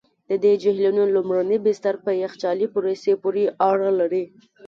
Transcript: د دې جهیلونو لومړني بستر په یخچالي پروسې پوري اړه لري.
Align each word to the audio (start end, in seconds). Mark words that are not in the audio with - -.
د 0.29 0.31
دې 0.43 0.53
جهیلونو 0.61 1.03
لومړني 1.15 1.57
بستر 1.65 1.95
په 2.05 2.11
یخچالي 2.23 2.67
پروسې 2.75 3.13
پوري 3.21 3.45
اړه 3.69 3.89
لري. 3.99 4.23